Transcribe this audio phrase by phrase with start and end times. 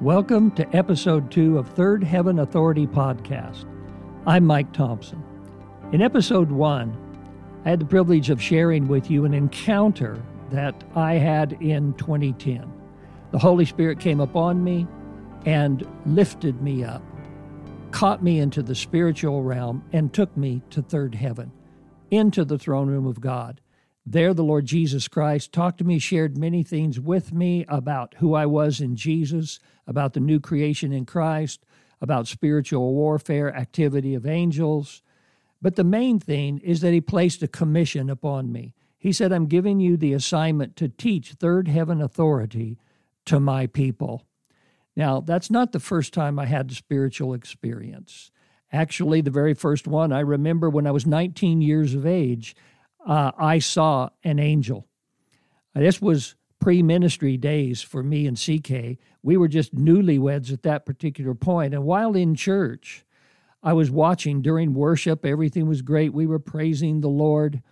[0.00, 3.64] Welcome to episode two of Third Heaven Authority podcast.
[4.28, 5.20] I'm Mike Thompson.
[5.90, 6.96] In episode one,
[7.64, 12.72] I had the privilege of sharing with you an encounter that I had in 2010.
[13.32, 14.86] The Holy Spirit came upon me
[15.46, 17.02] and lifted me up,
[17.90, 21.50] caught me into the spiritual realm, and took me to third heaven,
[22.12, 23.60] into the throne room of God.
[24.10, 28.32] There, the Lord Jesus Christ talked to me, shared many things with me about who
[28.32, 31.66] I was in Jesus, about the new creation in Christ,
[32.00, 35.02] about spiritual warfare, activity of angels.
[35.60, 38.72] But the main thing is that He placed a commission upon me.
[38.96, 42.78] He said, I'm giving you the assignment to teach third heaven authority
[43.26, 44.24] to my people.
[44.96, 48.30] Now, that's not the first time I had a spiritual experience.
[48.72, 52.56] Actually, the very first one I remember when I was 19 years of age
[53.08, 54.86] uh, I saw an angel.
[55.74, 58.98] This was pre ministry days for me and CK.
[59.22, 61.74] We were just newlyweds at that particular point.
[61.74, 63.04] And while in church,
[63.62, 65.24] I was watching during worship.
[65.24, 66.12] Everything was great.
[66.12, 67.62] We were praising the Lord.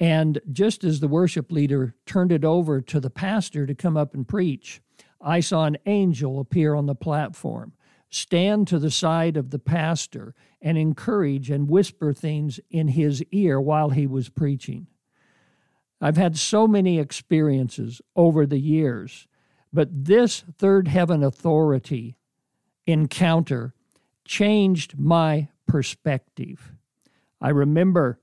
[0.00, 4.14] And just as the worship leader turned it over to the pastor to come up
[4.14, 4.80] and preach,
[5.20, 7.72] I saw an angel appear on the platform
[8.10, 13.60] stand to the side of the pastor and encourage and whisper things in his ear
[13.60, 14.86] while he was preaching.
[16.00, 19.26] I've had so many experiences over the years,
[19.72, 22.16] but this third heaven authority
[22.86, 23.74] encounter
[24.24, 26.72] changed my perspective.
[27.40, 28.20] I remember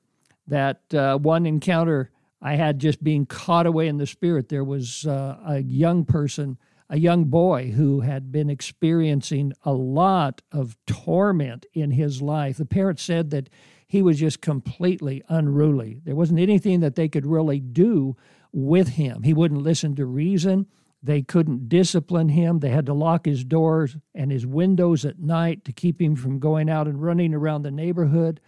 [0.47, 2.11] that uh, one encounter
[2.41, 4.49] I had just being caught away in the spirit.
[4.49, 6.57] There was uh, a young person
[6.89, 12.57] a young boy who had been experiencing a lot of torment in his life.
[12.57, 13.49] The parents said that
[13.87, 16.01] he was just completely unruly.
[16.03, 18.15] There wasn't anything that they could really do
[18.51, 19.23] with him.
[19.23, 20.67] He wouldn't listen to reason.
[21.01, 22.59] They couldn't discipline him.
[22.59, 26.39] They had to lock his doors and his windows at night to keep him from
[26.39, 28.39] going out and running around the neighborhood.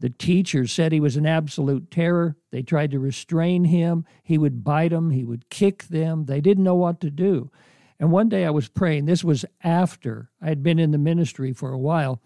[0.00, 2.36] The teachers said he was an absolute terror.
[2.50, 4.04] They tried to restrain him.
[4.24, 6.24] He would bite them, he would kick them.
[6.24, 7.50] They didn't know what to do.
[7.98, 9.06] And one day I was praying.
[9.06, 12.20] This was after I had been in the ministry for a while.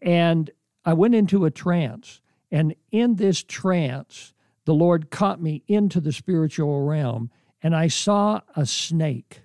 [0.00, 0.50] And
[0.84, 2.20] I went into a trance.
[2.50, 4.32] And in this trance,
[4.64, 7.30] the Lord caught me into the spiritual realm,
[7.62, 9.42] and I saw a snake.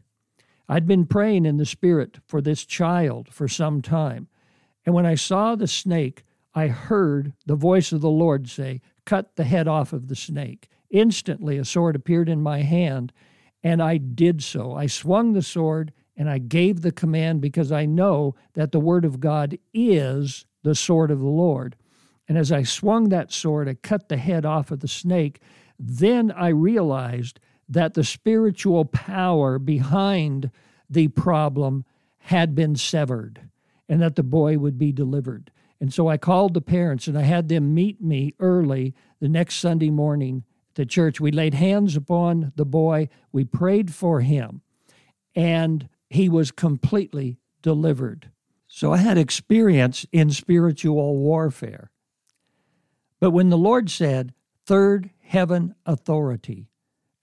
[0.68, 4.28] I'd been praying in the spirit for this child for some time.
[4.86, 9.36] And when I saw the snake, I heard the voice of the Lord say, Cut
[9.36, 10.70] the head off of the snake.
[10.90, 13.12] Instantly, a sword appeared in my hand,
[13.66, 14.76] and I did so.
[14.76, 19.04] I swung the sword and I gave the command because I know that the word
[19.04, 21.76] of God is the sword of the Lord.
[22.30, 25.42] And as I swung that sword, I cut the head off of the snake.
[25.80, 30.52] Then I realized that the spiritual power behind
[30.88, 31.86] the problem
[32.20, 33.50] had been severed
[33.90, 35.50] and that the boy would be delivered.
[35.82, 39.56] And so I called the parents and I had them meet me early the next
[39.56, 40.44] Sunday morning
[40.76, 41.20] to church.
[41.20, 44.62] We laid hands upon the boy, we prayed for him,
[45.34, 48.32] and he was completely delivered.
[48.68, 51.92] So I had experience in spiritual warfare.
[53.20, 54.34] But when the Lord said,
[54.66, 56.72] Third heaven authority,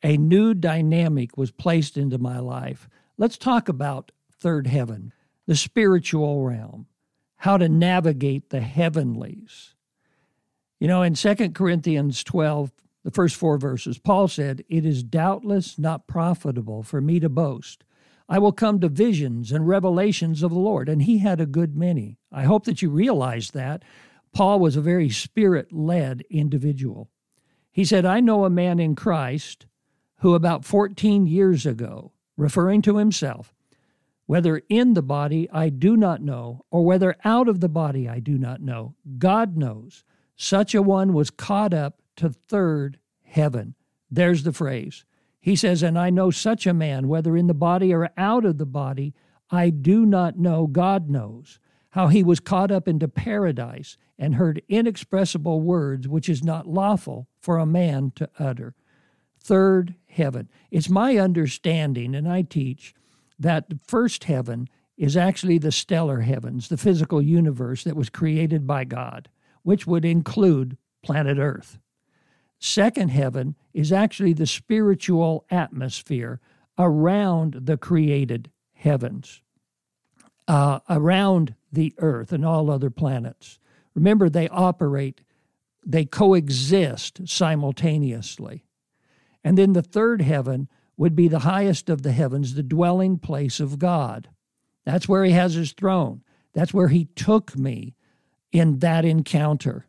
[0.00, 2.88] a new dynamic was placed into my life.
[3.18, 5.12] Let's talk about third heaven,
[5.46, 6.86] the spiritual realm
[7.42, 9.74] how to navigate the heavenlies.
[10.78, 12.70] You know, in 2 Corinthians 12,
[13.04, 17.84] the first four verses, Paul said, It is doubtless not profitable for me to boast.
[18.28, 20.88] I will come to visions and revelations of the Lord.
[20.88, 22.18] And he had a good many.
[22.30, 23.82] I hope that you realize that.
[24.32, 27.10] Paul was a very spirit led individual.
[27.70, 29.66] He said, I know a man in Christ
[30.18, 33.52] who about 14 years ago, referring to himself,
[34.26, 38.20] whether in the body, I do not know, or whether out of the body, I
[38.20, 38.94] do not know.
[39.18, 40.04] God knows.
[40.36, 43.74] Such a one was caught up to third heaven.
[44.10, 45.04] There's the phrase.
[45.40, 48.58] He says, And I know such a man, whether in the body or out of
[48.58, 49.14] the body,
[49.50, 50.66] I do not know.
[50.66, 51.58] God knows.
[51.90, 57.28] How he was caught up into paradise and heard inexpressible words which is not lawful
[57.40, 58.74] for a man to utter.
[59.38, 60.48] Third heaven.
[60.70, 62.94] It's my understanding, and I teach
[63.38, 68.84] that first heaven is actually the stellar heavens, the physical universe that was created by
[68.84, 69.28] God,
[69.62, 71.78] which would include planet Earth.
[72.64, 76.38] Second heaven is actually the spiritual atmosphere
[76.78, 79.42] around the created heavens,
[80.46, 83.58] uh, around the earth and all other planets.
[83.96, 85.22] Remember, they operate,
[85.84, 88.64] they coexist simultaneously.
[89.42, 93.58] And then the third heaven would be the highest of the heavens, the dwelling place
[93.58, 94.28] of God.
[94.84, 96.22] That's where he has his throne.
[96.54, 97.96] That's where he took me
[98.52, 99.88] in that encounter.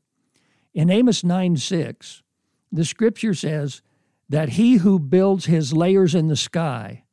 [0.73, 2.22] In Amos 9 6,
[2.73, 3.81] the scripture says
[4.29, 7.03] that he who builds his layers in the sky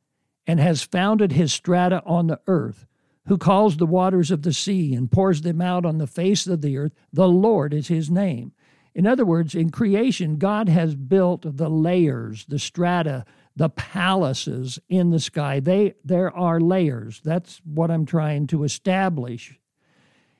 [0.47, 2.87] and has founded his strata on the earth,
[3.27, 6.61] who calls the waters of the sea and pours them out on the face of
[6.61, 8.53] the earth, the Lord is his name.
[8.93, 13.23] In other words, in creation, God has built the layers, the strata,
[13.55, 15.59] the palaces in the sky.
[15.59, 17.21] They there are layers.
[17.23, 19.59] That's what I'm trying to establish.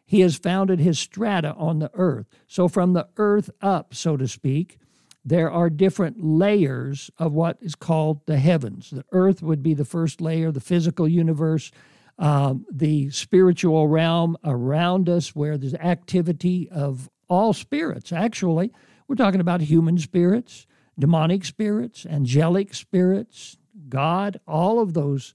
[0.05, 2.25] He has founded his strata on the earth.
[2.47, 4.77] So from the earth up, so to speak,
[5.23, 8.89] there are different layers of what is called the heavens.
[8.89, 11.71] The earth would be the first layer, the physical universe,
[12.17, 18.11] um, the spiritual realm around us, where there's activity of all spirits.
[18.11, 18.71] Actually,
[19.07, 20.65] we're talking about human spirits,
[20.97, 23.57] demonic spirits, angelic spirits,
[23.89, 25.33] God, all of those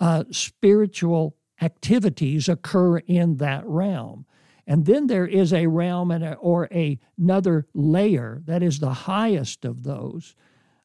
[0.00, 4.26] uh, spiritual activities occur in that realm.
[4.68, 8.92] And then there is a realm and a, or a, another layer that is the
[8.92, 10.34] highest of those.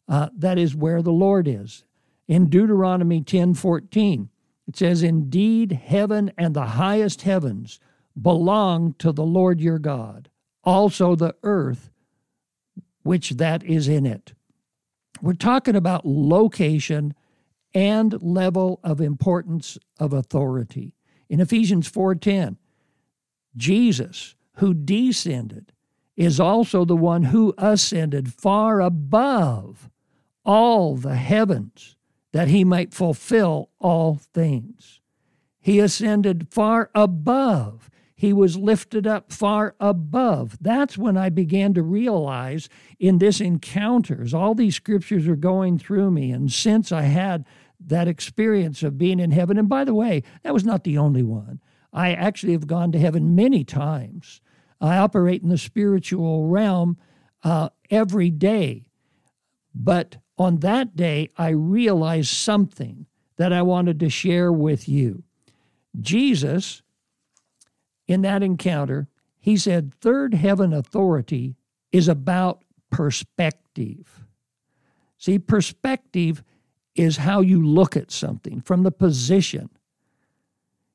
[0.07, 1.83] Uh, that is where the Lord is.
[2.25, 4.30] In Deuteronomy 10 14,
[4.69, 7.81] it says, Indeed, heaven and the highest heavens
[8.19, 10.29] belong to the Lord your God,
[10.63, 11.89] also the earth
[13.03, 14.33] which that is in it.
[15.21, 17.13] We're talking about location
[17.74, 20.95] and level of importance of authority.
[21.27, 22.57] In Ephesians 4:10,
[23.55, 25.71] Jesus, who descended,
[26.15, 29.89] is also the one who ascended far above
[30.45, 31.95] all the heavens
[32.31, 35.00] that he might fulfill all things.
[35.59, 37.89] He ascended far above.
[38.15, 40.57] He was lifted up far above.
[40.61, 42.69] That's when I began to realize
[43.00, 46.31] in this encounters, all these scriptures are going through me.
[46.31, 47.45] And since I had
[47.85, 51.23] that experience of being in heaven, and by the way, that was not the only
[51.23, 51.59] one.
[51.94, 54.42] I actually have gone to heaven many times.
[54.81, 56.98] I operate in the spiritual realm
[57.44, 58.88] uh, every day.
[59.75, 63.06] But on that day, I realized something
[63.38, 65.24] that I wanted to share with you.
[66.00, 66.81] Jesus,
[68.07, 69.07] in that encounter,
[69.39, 71.56] he said, Third heaven authority
[71.92, 74.25] is about perspective.
[75.18, 76.44] See, perspective
[76.96, 79.69] is how you look at something from the position.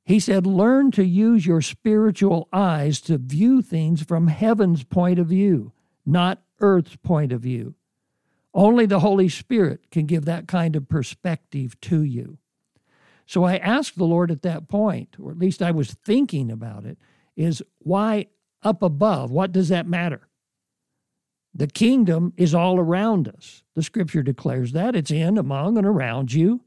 [0.08, 5.26] He said, Learn to use your spiritual eyes to view things from heaven's point of
[5.26, 5.72] view,
[6.06, 7.74] not earth's point of view.
[8.54, 12.38] Only the Holy Spirit can give that kind of perspective to you.
[13.26, 16.86] So I asked the Lord at that point, or at least I was thinking about
[16.86, 16.96] it,
[17.36, 18.28] is why
[18.62, 19.30] up above?
[19.30, 20.26] What does that matter?
[21.54, 23.62] The kingdom is all around us.
[23.74, 24.96] The scripture declares that.
[24.96, 26.62] It's in, among, and around you.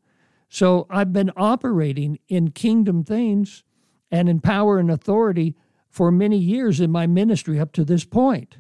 [0.54, 3.64] So I've been operating in kingdom things
[4.12, 5.56] and in power and authority
[5.90, 8.58] for many years in my ministry up to this point.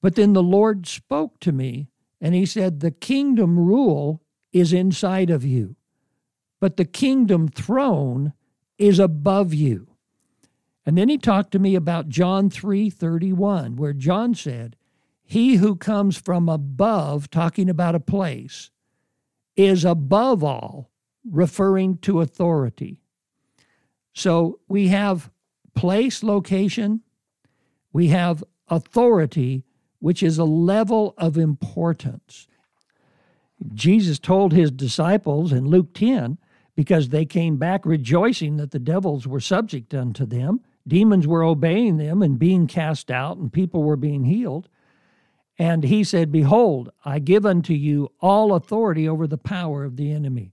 [0.00, 1.90] But then the Lord spoke to me
[2.22, 5.76] and he said, The kingdom rule is inside of you,
[6.58, 8.32] but the kingdom throne
[8.78, 9.88] is above you.
[10.86, 14.74] And then he talked to me about John 3 31, where John said,
[15.22, 18.70] He who comes from above, talking about a place,
[19.58, 20.88] is above all,
[21.28, 23.02] referring to authority.
[24.14, 25.30] So we have
[25.74, 27.02] place, location,
[27.92, 29.64] we have authority,
[29.98, 32.46] which is a level of importance.
[33.74, 36.38] Jesus told his disciples in Luke 10,
[36.76, 41.96] because they came back rejoicing that the devils were subject unto them, demons were obeying
[41.96, 44.68] them and being cast out, and people were being healed.
[45.58, 50.12] And he said, Behold, I give unto you all authority over the power of the
[50.12, 50.52] enemy.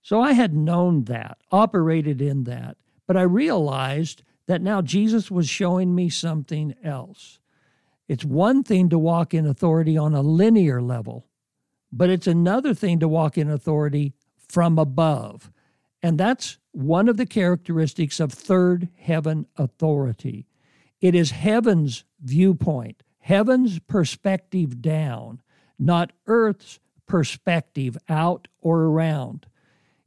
[0.00, 2.76] So I had known that, operated in that,
[3.06, 7.40] but I realized that now Jesus was showing me something else.
[8.08, 11.26] It's one thing to walk in authority on a linear level,
[11.92, 14.12] but it's another thing to walk in authority
[14.48, 15.50] from above.
[16.02, 20.46] And that's one of the characteristics of third heaven authority.
[21.00, 25.40] It is heaven's viewpoint heaven's perspective down,
[25.78, 29.46] not earth's perspective out or around.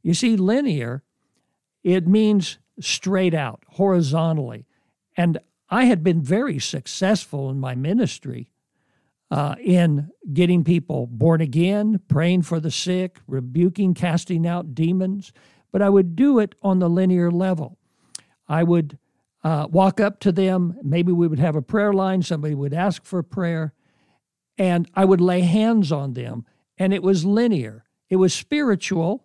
[0.02, 1.02] You see, linear,
[1.82, 4.66] it means straight out, horizontally.
[5.16, 8.50] And I had been very successful in my ministry
[9.30, 15.32] uh, in getting people born again, praying for the sick, rebuking, casting out demons,
[15.72, 17.78] but I would do it on the linear level.
[18.48, 18.98] I would
[19.46, 20.76] uh, walk up to them.
[20.82, 22.20] Maybe we would have a prayer line.
[22.22, 23.74] Somebody would ask for prayer,
[24.58, 26.44] and I would lay hands on them.
[26.76, 29.22] And it was linear, it was spiritual.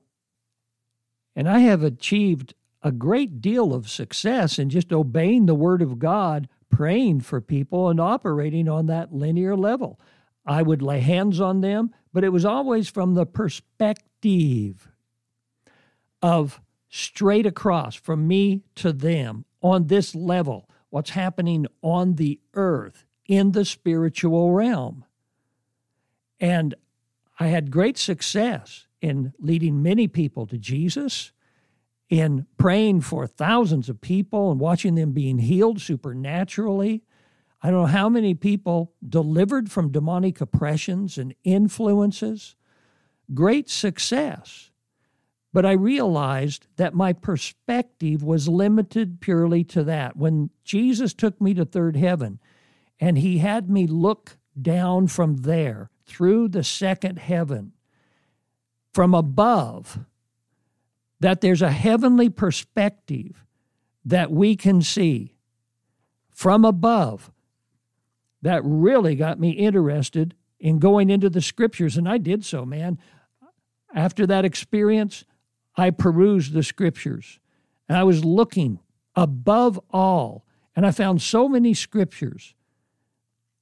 [1.35, 5.97] And I have achieved a great deal of success in just obeying the Word of
[5.97, 9.99] God, praying for people, and operating on that linear level.
[10.45, 14.87] I would lay hands on them, but it was always from the perspective
[16.21, 23.05] of straight across from me to them on this level, what's happening on the earth
[23.27, 25.05] in the spiritual realm.
[26.39, 26.75] And
[27.39, 31.31] I had great success in leading many people to Jesus,
[32.09, 37.03] in praying for thousands of people and watching them being healed supernaturally.
[37.61, 42.55] I don't know how many people delivered from demonic oppressions and influences.
[43.33, 44.70] Great success.
[45.53, 50.15] But I realized that my perspective was limited purely to that.
[50.15, 52.39] When Jesus took me to third heaven
[52.99, 57.73] and he had me look down from there through the second heaven
[58.93, 59.99] from above,
[61.19, 63.45] that there's a heavenly perspective
[64.05, 65.35] that we can see
[66.29, 67.31] from above
[68.41, 71.97] that really got me interested in going into the scriptures.
[71.97, 72.97] And I did so, man.
[73.93, 75.25] After that experience,
[75.75, 77.39] I perused the scriptures
[77.91, 78.79] and I was looking
[79.17, 80.45] above all,
[80.77, 82.55] and I found so many scriptures.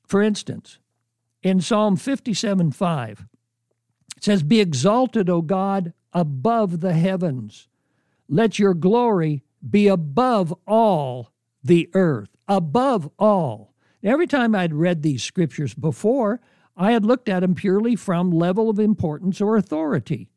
[0.05, 0.77] For instance,
[1.41, 3.25] in Psalm 57 5,
[4.15, 7.67] it says, Be exalted, O God, above the heavens.
[8.27, 11.31] Let your glory be above all
[11.63, 13.73] the earth, above all.
[14.03, 16.39] Every time I'd read these scriptures before,
[16.77, 20.29] I had looked at them purely from level of importance or authority.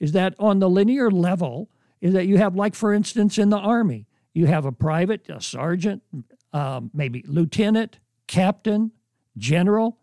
[0.00, 1.68] Is that on the linear level,
[2.00, 5.40] is that you have, like, for instance, in the Army, you have a private, a
[5.40, 6.02] sergeant,
[6.52, 8.92] um, maybe lieutenant, captain,
[9.36, 9.98] general.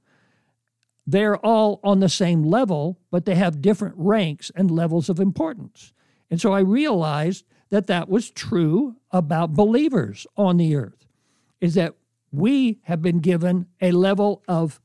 [1.07, 5.93] They're all on the same level, but they have different ranks and levels of importance.
[6.29, 11.05] And so I realized that that was true about believers on the earth,
[11.61, 11.93] is that
[12.31, 14.81] we have been given a level of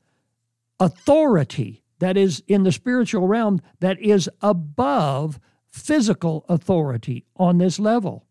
[0.79, 5.39] authority that is in the spiritual realm that is above
[5.69, 8.25] physical authority on this level.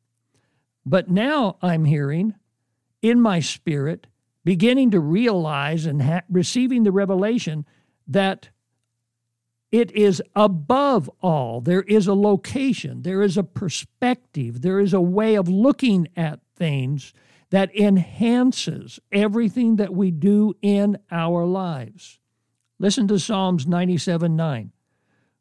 [0.84, 2.34] But now I'm hearing
[3.00, 4.08] in my spirit,
[4.44, 7.64] beginning to realize and ha- receiving the revelation
[8.08, 8.50] that
[9.70, 11.60] it is above all.
[11.60, 16.40] There is a location, there is a perspective, there is a way of looking at
[16.56, 17.14] things
[17.50, 22.19] that enhances everything that we do in our lives.
[22.80, 24.72] Listen to Psalms 97 9.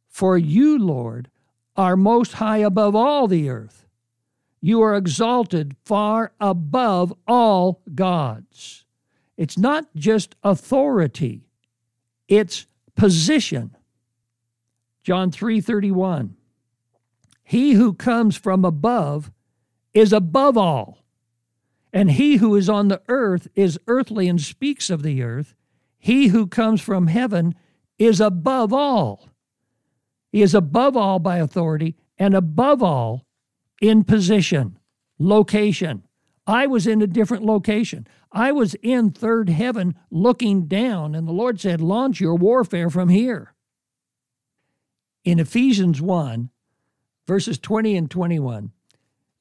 [0.10, 1.32] For you, Lord,
[1.78, 3.88] are most high above all the earth.
[4.60, 8.84] You are exalted far above all gods.
[9.38, 11.48] It's not just authority,
[12.28, 12.68] it's
[12.98, 13.78] position.
[15.02, 16.36] John 3:31
[17.42, 19.32] He who comes from above
[19.94, 21.06] is above all.
[21.94, 25.56] And he who is on the earth is earthly and speaks of the earth.
[26.00, 27.54] He who comes from heaven
[27.98, 29.30] is above all.
[30.32, 33.26] He is above all by authority and above all
[33.82, 34.80] in position,
[35.20, 36.04] location.
[36.48, 38.08] I was in a different location.
[38.32, 43.10] I was in third heaven looking down, and the Lord said, Launch your warfare from
[43.10, 43.54] here.
[45.24, 46.50] In Ephesians 1,
[47.28, 48.72] verses 20 and 21,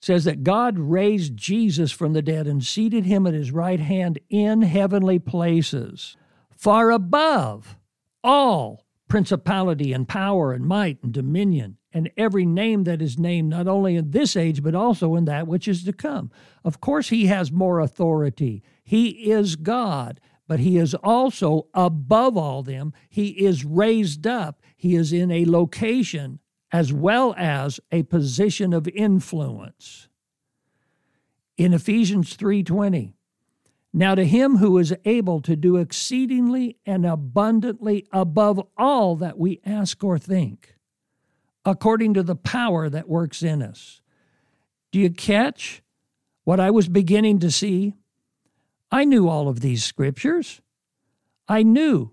[0.00, 4.18] says that God raised Jesus from the dead and seated him at his right hand
[4.28, 6.16] in heavenly places,
[6.58, 7.78] far above
[8.24, 13.66] all principality and power and might and dominion and every name that is named, not
[13.66, 16.30] only in this age, but also in that which is to come.
[16.64, 18.62] Of course, he has more authority.
[18.84, 22.92] He is God, but he is also above all them.
[23.08, 24.60] He is raised up.
[24.76, 30.08] He is in a location as well as a position of influence.
[31.56, 33.14] In Ephesians 3:20,
[33.92, 39.60] now to him who is able to do exceedingly and abundantly above all that we
[39.64, 40.74] ask or think
[41.64, 44.00] according to the power that works in us.
[44.90, 45.82] Do you catch
[46.44, 47.94] what I was beginning to see?
[48.90, 50.62] I knew all of these scriptures.
[51.46, 52.12] I knew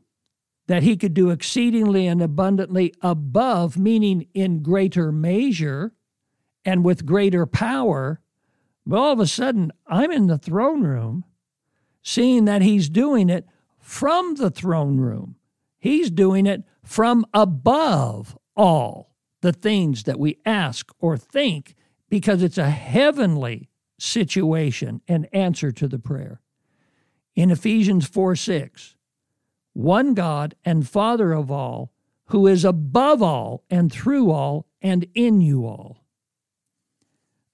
[0.67, 5.93] that he could do exceedingly and abundantly above, meaning in greater measure
[6.65, 8.19] and with greater power.
[8.85, 11.23] But all of a sudden, I'm in the throne room,
[12.05, 13.47] seeing that he's doing it
[13.79, 15.35] from the throne room.
[15.79, 21.73] He's doing it from above all the things that we ask or think
[22.07, 23.69] because it's a heavenly
[23.99, 26.41] situation and answer to the prayer.
[27.35, 28.95] In Ephesians 4 6,
[29.73, 31.91] one God and Father of all,
[32.27, 36.05] who is above all and through all and in you all.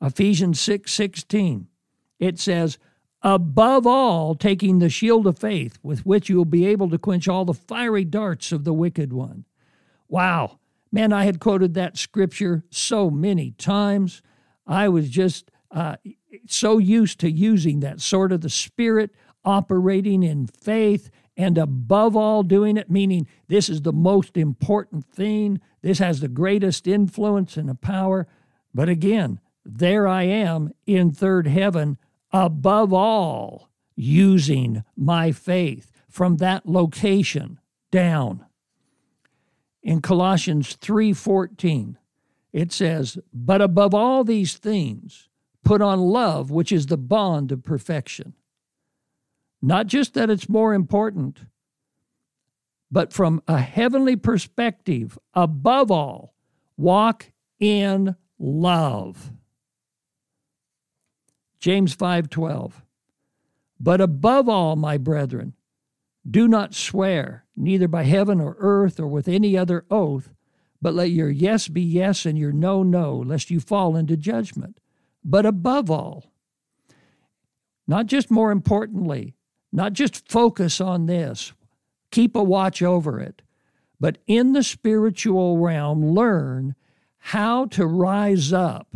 [0.02, 1.68] Ephesians 6 16.
[2.20, 2.78] It says,
[3.24, 7.28] above all, taking the shield of faith with which you will be able to quench
[7.28, 9.46] all the fiery darts of the wicked one.
[10.08, 10.60] Wow.
[10.92, 14.22] Man, I had quoted that scripture so many times.
[14.68, 15.98] I was just uh,
[16.48, 19.12] so used to using that sort of the Spirit
[19.46, 25.62] operating in faith and above all doing it, meaning this is the most important thing.
[25.82, 28.28] This has the greatest influence and the power.
[28.74, 31.98] But again, there I am in third heaven,
[32.32, 37.60] above all, using my faith from that location
[37.92, 38.46] down.
[39.84, 41.98] In Colossians 3:14,
[42.54, 45.30] it says, "But above all these things,
[45.64, 48.34] put on love, which is the bond of perfection."
[49.62, 51.46] Not just that it's more important,
[52.92, 56.34] but from a heavenly perspective, above all,
[56.78, 59.32] walk in love.
[61.62, 62.82] James 5:12
[63.80, 65.54] But above all, my brethren,
[66.30, 70.34] do not swear, neither by heaven or earth or with any other oath,
[70.82, 74.80] but let your yes be yes and your no no, lest you fall into judgment.
[75.24, 76.34] But above all,
[77.88, 79.36] not just more importantly,
[79.72, 81.54] not just focus on this,
[82.10, 83.44] keep a watch over it,
[84.00, 86.74] but in the spiritual realm, learn
[87.20, 88.96] how to rise up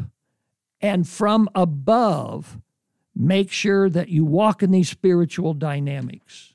[0.86, 2.60] and from above
[3.16, 6.54] make sure that you walk in these spiritual dynamics.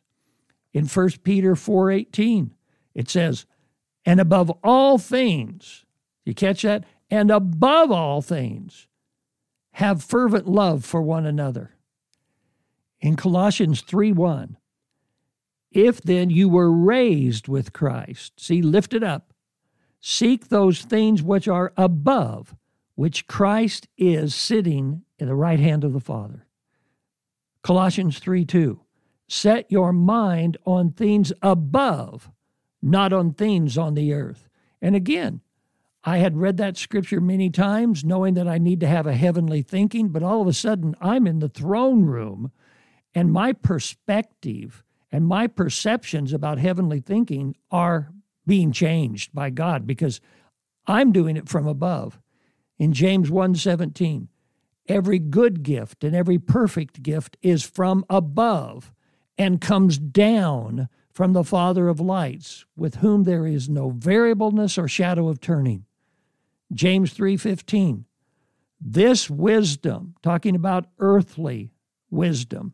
[0.73, 2.53] In 1 Peter 4:18,
[2.95, 3.45] it says,
[4.05, 5.85] "And above all things,
[6.25, 6.85] you catch that?
[7.11, 8.87] And above all things,
[9.73, 11.73] have fervent love for one another."
[13.01, 14.59] In Colossians 3:1,
[15.73, 19.35] if then you were raised with Christ, see, lifted up,
[20.01, 22.55] seek those things which are above,
[23.01, 26.45] which Christ is sitting in the right hand of the Father.
[27.63, 28.79] Colossians 3 2.
[29.27, 32.31] Set your mind on things above,
[32.83, 34.51] not on things on the earth.
[34.83, 35.41] And again,
[36.05, 39.63] I had read that scripture many times, knowing that I need to have a heavenly
[39.63, 42.53] thinking, but all of a sudden I'm in the throne room
[43.15, 48.13] and my perspective and my perceptions about heavenly thinking are
[48.47, 50.21] being changed by God because
[50.87, 52.21] I'm doing it from above.
[52.81, 54.29] In James 1:17,
[54.89, 58.91] every good gift and every perfect gift is from above
[59.37, 64.89] and comes down from the Father of lights, with whom there is no variableness or
[64.89, 65.85] shadow of turning.
[66.73, 68.07] James 3:15.
[68.81, 71.75] This wisdom, talking about earthly
[72.11, 72.73] wisdom,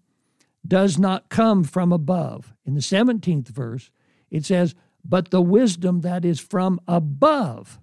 [0.65, 2.55] does not come from above.
[2.65, 3.91] In the 17th verse,
[4.31, 7.81] it says, But the wisdom that is from above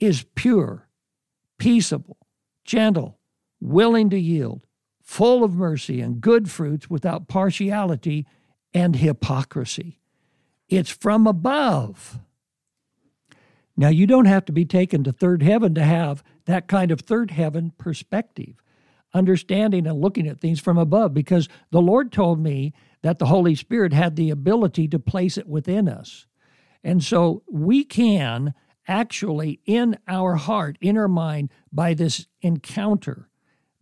[0.00, 0.88] is pure,
[1.60, 2.16] peaceable,
[2.64, 3.20] gentle,
[3.60, 4.66] willing to yield,
[5.00, 8.26] full of mercy and good fruits without partiality
[8.74, 10.00] and hypocrisy.
[10.68, 12.18] It's from above.
[13.76, 17.00] Now, you don't have to be taken to third heaven to have that kind of
[17.00, 18.56] third heaven perspective
[19.12, 23.54] understanding and looking at things from above because the Lord told me that the Holy
[23.54, 26.26] Spirit had the ability to place it within us.
[26.84, 28.54] And so we can
[28.88, 33.28] actually, in our heart, in our mind, by this encounter,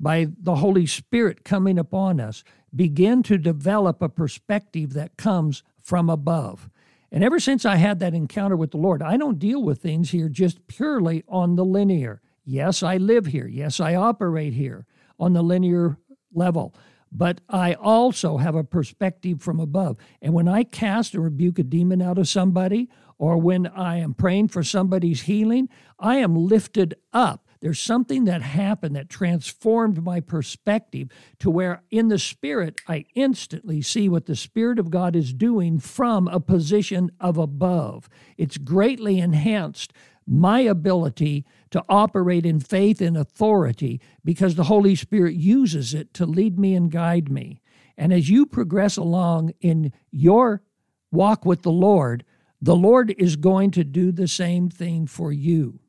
[0.00, 6.10] by the Holy Spirit coming upon us, begin to develop a perspective that comes from
[6.10, 6.68] above.
[7.10, 10.10] And ever since I had that encounter with the Lord, I don't deal with things
[10.10, 12.20] here just purely on the linear.
[12.44, 13.46] Yes, I live here.
[13.46, 14.86] Yes, I operate here
[15.18, 15.96] on the linear
[16.32, 16.74] level.
[17.10, 19.96] But I also have a perspective from above.
[20.20, 24.14] And when I cast or rebuke a demon out of somebody, or when I am
[24.14, 27.44] praying for somebody's healing, I am lifted up.
[27.60, 31.08] There's something that happened that transformed my perspective
[31.40, 35.80] to where in the Spirit, I instantly see what the Spirit of God is doing
[35.80, 38.08] from a position of above.
[38.36, 39.92] It's greatly enhanced
[40.24, 46.26] my ability to operate in faith and authority because the Holy Spirit uses it to
[46.26, 47.60] lead me and guide me.
[47.96, 50.62] And as you progress along in your
[51.10, 52.24] walk with the Lord,
[52.60, 55.80] the Lord is going to do the same thing for you.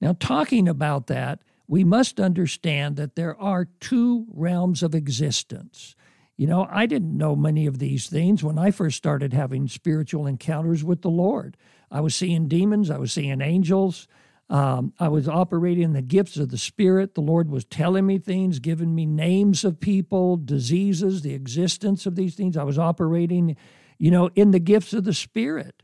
[0.00, 5.94] Now, talking about that, we must understand that there are two realms of existence.
[6.36, 10.26] You know, I didn't know many of these things when I first started having spiritual
[10.26, 11.56] encounters with the Lord.
[11.90, 14.06] I was seeing demons, I was seeing angels.
[14.50, 17.14] Um, I was operating in the gifts of the Spirit.
[17.14, 22.16] The Lord was telling me things, giving me names of people, diseases, the existence of
[22.16, 22.56] these things.
[22.56, 23.56] I was operating,
[23.98, 25.82] you know, in the gifts of the Spirit.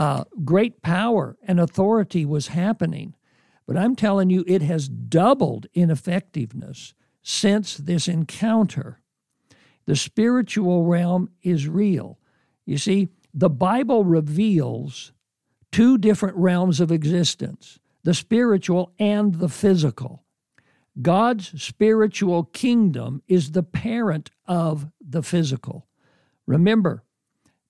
[0.00, 3.14] Uh, great power and authority was happening.
[3.66, 9.02] But I'm telling you, it has doubled in effectiveness since this encounter.
[9.84, 12.18] The spiritual realm is real.
[12.64, 15.12] You see, the Bible reveals
[15.70, 20.24] two different realms of existence the spiritual and the physical.
[21.02, 25.86] God's spiritual kingdom is the parent of the physical.
[26.46, 27.04] Remember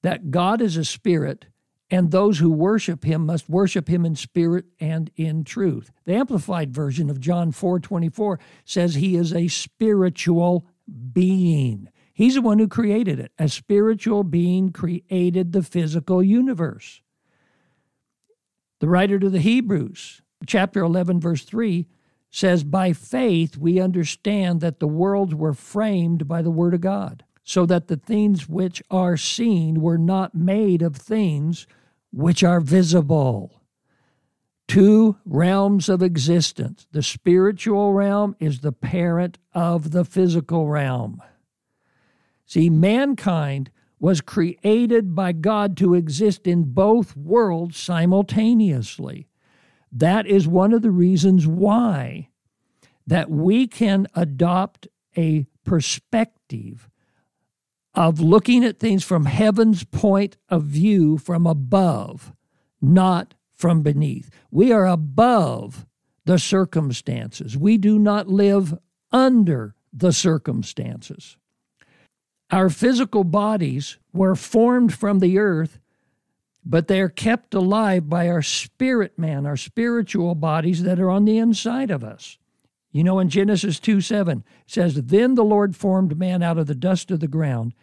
[0.02, 1.46] that God is a spirit,
[1.90, 5.90] and those who worship him must worship him in spirit and in truth.
[6.04, 10.66] The amplified version of John 4:24 says he is a spiritual
[11.12, 11.88] being.
[12.12, 13.32] He's the one who created it.
[13.38, 17.00] A spiritual being created the physical universe.
[18.80, 21.86] The writer to the Hebrews, chapter 11 verse 3
[22.30, 27.24] says by faith we understand that the worlds were framed by the word of God
[27.42, 31.66] so that the things which are seen were not made of things
[32.12, 33.62] which are visible.
[34.68, 36.86] Two realms of existence.
[36.92, 41.22] The spiritual realm is the parent of the physical realm.
[42.46, 49.28] See, mankind was created by God to exist in both worlds simultaneously.
[49.92, 52.28] That is one of the reasons why
[53.06, 56.89] that we can adopt a perspective
[57.94, 62.32] of looking at things from heaven's point of view from above,
[62.80, 64.30] not from beneath.
[64.50, 65.86] We are above
[66.24, 67.56] the circumstances.
[67.56, 68.78] We do not live
[69.12, 71.36] under the circumstances.
[72.50, 75.78] Our physical bodies were formed from the earth,
[76.64, 81.24] but they are kept alive by our spirit man, our spiritual bodies that are on
[81.24, 82.38] the inside of us.
[82.92, 86.66] You know, in Genesis 2 7, it says, Then the Lord formed man out of
[86.66, 87.74] the dust of the ground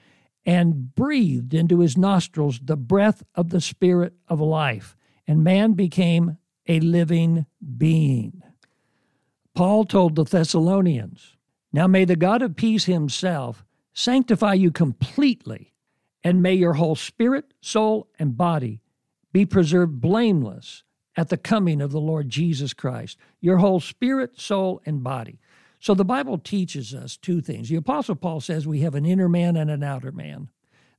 [0.46, 6.38] and breathed into his nostrils the breath of the Spirit of life, and man became
[6.68, 7.46] a living
[7.78, 8.42] being.
[9.56, 11.36] Paul told the Thessalonians,
[11.74, 15.74] Now may the God of peace himself sanctify you completely,
[16.24, 18.82] and may your whole spirit, soul, and body
[19.32, 20.84] be preserved blameless
[21.18, 25.40] at the coming of the Lord Jesus Christ, your whole spirit, soul, and body.
[25.80, 27.70] So the Bible teaches us two things.
[27.70, 30.50] The Apostle Paul says we have an inner man and an outer man.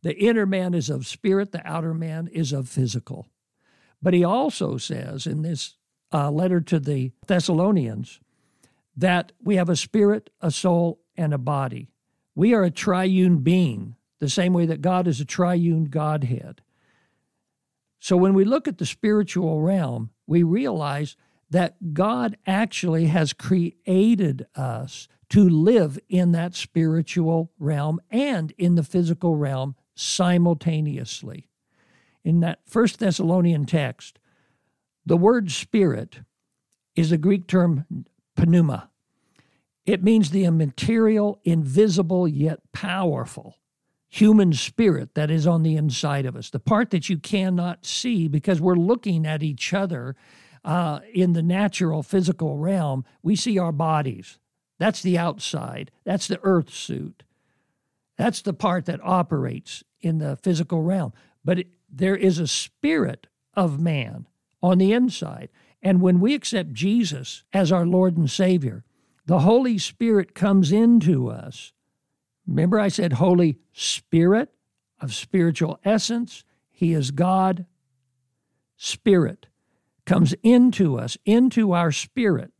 [0.02, 3.28] The inner man is of spirit, the outer man is of physical.
[4.02, 5.76] But he also says in this
[6.12, 8.20] uh, letter to the Thessalonians
[8.96, 11.88] that we have a spirit, a soul, and a body.
[12.34, 16.62] We are a triune being, the same way that God is a triune Godhead.
[17.98, 21.16] So when we look at the spiritual realm, we realize
[21.50, 28.82] that God actually has created us to live in that spiritual realm and in the
[28.82, 31.48] physical realm simultaneously.
[32.24, 34.18] In that First Thessalonian text,
[35.04, 36.20] the word spirit
[36.94, 37.86] is a Greek term
[38.36, 38.90] pneuma.
[39.86, 43.56] It means the immaterial, invisible, yet powerful
[44.08, 48.26] human spirit that is on the inside of us, the part that you cannot see
[48.26, 50.16] because we're looking at each other
[50.64, 53.04] uh, in the natural physical realm.
[53.22, 54.38] We see our bodies.
[54.78, 57.24] That's the outside, that's the earth suit.
[58.16, 61.12] That's the part that operates in the physical realm.
[61.44, 64.26] But it, there is a spirit of man
[64.62, 65.50] on the inside.
[65.82, 68.84] And when we accept Jesus as our Lord and Savior,
[69.26, 71.72] the Holy Spirit comes into us
[72.48, 74.48] Remember, I said Holy Spirit
[75.00, 76.44] of spiritual essence.
[76.70, 77.66] He is God.
[78.76, 79.46] Spirit
[80.06, 82.52] comes into us, into our spirit,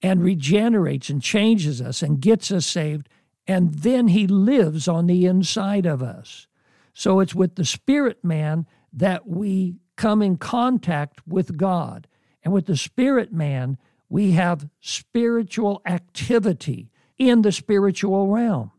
[0.00, 3.10] and regenerates and changes us and gets us saved.
[3.46, 6.46] And then He lives on the inside of us.
[6.94, 12.06] So it's with the spirit man that we come in contact with God.
[12.42, 13.76] And with the spirit man,
[14.08, 16.90] we have spiritual activity
[17.28, 18.72] in the spiritual realm.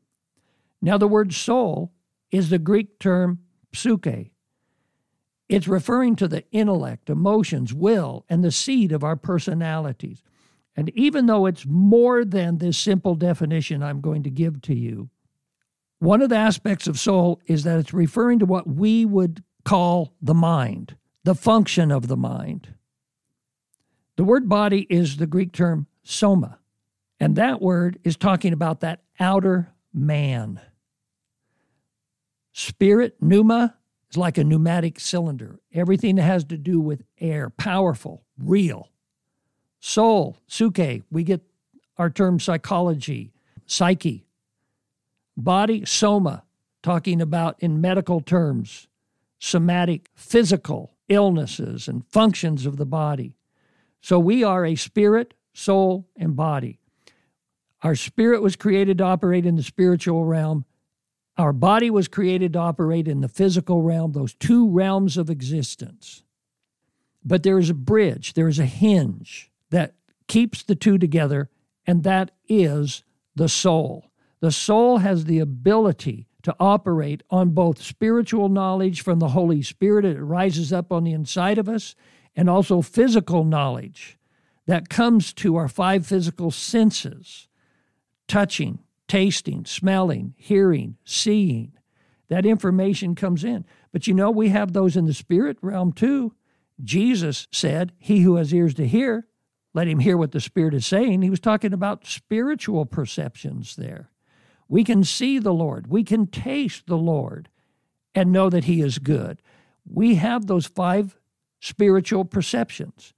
[0.82, 1.94] Now, the word soul
[2.32, 3.40] is the Greek term
[3.74, 4.34] psyche.
[5.50, 10.24] It's referring to the intellect, emotions, will, and the seed of our personalities.
[10.76, 15.10] And even though it's more than this simple definition I'm going to give to you,
[16.00, 20.14] one of the aspects of soul is that it's referring to what we would call
[20.22, 22.74] the mind, the function of the mind.
[24.18, 26.60] The word body is the Greek term soma.
[27.24, 30.60] And that word is talking about that outer man.
[32.52, 33.78] Spirit, pneuma,
[34.12, 35.62] is like a pneumatic cylinder.
[35.72, 38.90] Everything that has to do with air, powerful, real.
[39.80, 41.40] Soul, psyche, we get
[41.98, 43.32] our term psychology,
[43.66, 44.26] psyche.
[45.38, 46.44] Body, soma,
[46.82, 48.90] talking about in medical terms,
[49.40, 53.38] somatic, physical illnesses and functions of the body.
[54.02, 56.82] So we are a spirit, soul, and body.
[57.84, 60.64] Our spirit was created to operate in the spiritual realm.
[61.38, 66.24] Our body was created to operate in the physical realm, those two realms of existence.
[67.26, 69.96] But there is a bridge, there is a hinge that
[70.28, 71.50] keeps the two together,
[71.86, 73.04] and that is
[73.36, 74.12] the soul.
[74.40, 80.06] The soul has the ability to operate on both spiritual knowledge from the Holy Spirit,
[80.06, 81.96] it rises up on the inside of us,
[82.36, 84.18] and also physical knowledge
[84.66, 87.48] that comes to our five physical senses
[88.28, 91.74] touching, tasting, smelling, hearing, seeing.
[92.30, 93.66] That information comes in.
[93.92, 96.34] But you know, we have those in the spirit realm too.
[96.84, 99.28] Jesus said, He who has ears to hear,
[99.74, 101.22] let him hear what the Spirit is saying.
[101.22, 104.12] He was talking about spiritual perceptions there.
[104.68, 107.50] We can see the Lord, we can taste the Lord
[108.16, 109.42] and know that He is good.
[109.86, 111.18] We have those five
[111.60, 113.14] spiritual perceptions.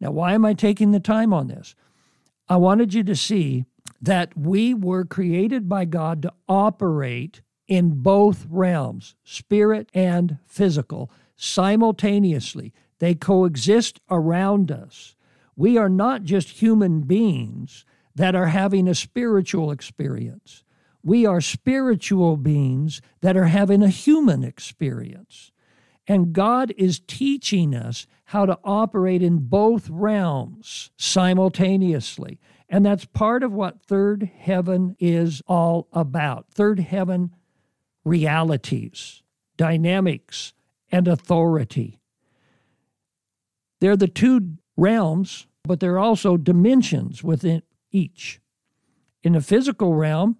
[0.00, 1.74] Now, why am I taking the time on this?
[2.48, 3.66] I wanted you to see
[4.00, 12.72] that we were created by God to operate in both realms, spirit and physical, simultaneously.
[12.98, 15.14] They coexist around us.
[15.56, 17.84] We are not just human beings
[18.14, 20.64] that are having a spiritual experience.
[21.02, 25.52] We are spiritual beings that are having a human experience.
[26.06, 32.40] And God is teaching us how to operate in both realms simultaneously.
[32.72, 36.46] And that's part of what third heaven is all about.
[36.52, 37.34] Third heaven
[38.04, 39.24] realities,
[39.56, 40.52] dynamics,
[40.92, 42.00] and authority.
[43.80, 48.40] They're the two realms, but there are also dimensions within each.
[49.24, 50.36] In the physical realm,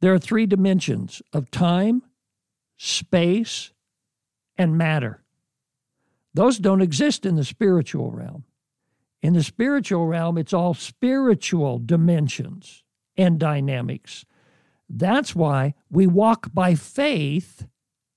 [0.00, 2.02] there are three dimensions of time,
[2.78, 3.72] space,
[4.56, 5.22] and matter.
[6.32, 8.44] Those don't exist in the spiritual realm.
[9.22, 12.84] In the spiritual realm, it's all spiritual dimensions
[13.16, 14.24] and dynamics.
[14.88, 17.66] That's why we walk by faith,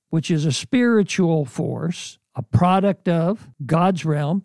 [0.09, 4.43] which is a spiritual force, a product of God's realm,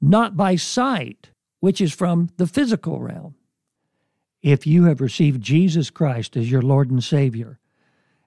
[0.00, 3.34] not by sight, which is from the physical realm.
[4.42, 7.58] If you have received Jesus Christ as your Lord and Savior,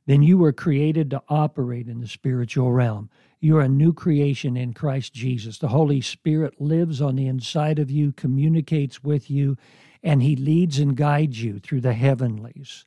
[0.05, 3.09] then you were created to operate in the spiritual realm.
[3.43, 5.57] You're a new creation in Christ Jesus.
[5.57, 9.57] The Holy Spirit lives on the inside of you, communicates with you,
[10.01, 12.85] and He leads and guides you through the heavenlies.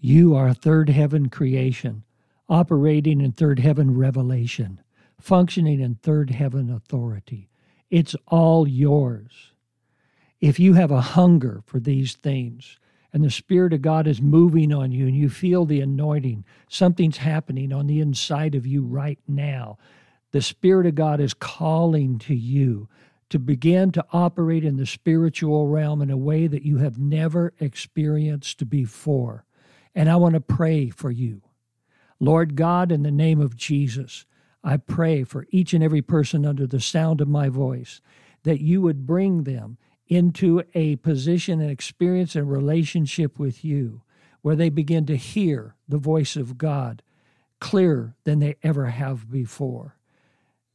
[0.00, 2.02] You are a third heaven creation,
[2.48, 4.80] operating in third heaven revelation,
[5.20, 7.50] functioning in third heaven authority.
[7.90, 9.52] It's all yours.
[10.40, 12.78] If you have a hunger for these things
[13.14, 17.18] and the Spirit of God is moving on you and you feel the anointing, something's
[17.18, 19.78] happening on the inside of you right now.
[20.32, 22.88] The Spirit of God is calling to you
[23.30, 27.54] to begin to operate in the spiritual realm in a way that you have never
[27.60, 29.44] experienced before.
[29.94, 31.40] And I want to pray for you.
[32.18, 34.26] Lord God, in the name of Jesus,
[34.64, 38.00] I pray for each and every person under the sound of my voice
[38.42, 44.02] that you would bring them into a position and experience and relationship with you
[44.42, 47.02] where they begin to hear the voice of God
[47.60, 49.96] clearer than they ever have before.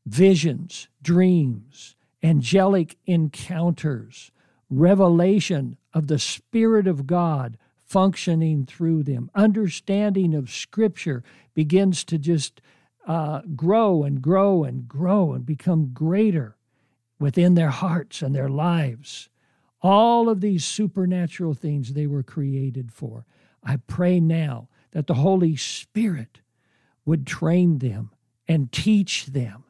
[0.05, 4.31] Visions, dreams, angelic encounters,
[4.69, 12.61] revelation of the Spirit of God functioning through them, understanding of Scripture begins to just
[13.07, 16.55] uh, grow and grow and grow and become greater
[17.19, 19.29] within their hearts and their lives.
[19.81, 23.25] All of these supernatural things they were created for.
[23.63, 26.41] I pray now that the Holy Spirit
[27.05, 28.11] would train them
[28.47, 29.63] and teach them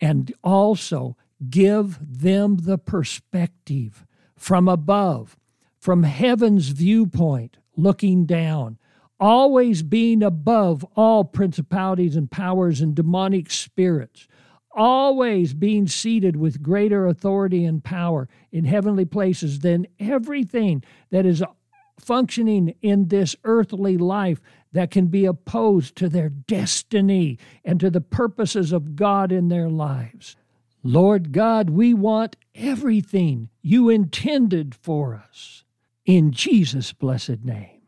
[0.00, 1.16] and also
[1.50, 5.36] give them the perspective from above,
[5.78, 8.78] from heaven's viewpoint, looking down,
[9.18, 14.28] always being above all principalities and powers and demonic spirits,
[14.76, 21.42] always being seated with greater authority and power in heavenly places than everything that is
[21.98, 24.40] functioning in this earthly life
[24.72, 29.70] that can be opposed to their destiny and to the purposes of God in their
[29.70, 30.36] lives.
[30.82, 35.64] Lord God, we want everything you intended for us.
[36.04, 37.80] In Jesus' blessed name.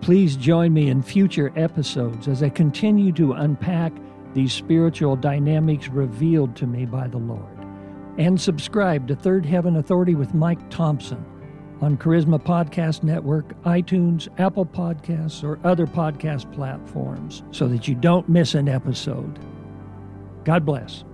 [0.00, 3.92] Please join me in future episodes as I continue to unpack
[4.34, 7.56] these spiritual dynamics revealed to me by the Lord.
[8.18, 11.24] And subscribe to Third Heaven Authority with Mike Thompson
[11.80, 18.28] on Charisma Podcast Network, iTunes, Apple Podcasts, or other podcast platforms so that you don't
[18.28, 19.38] miss an episode.
[20.44, 21.04] God bless.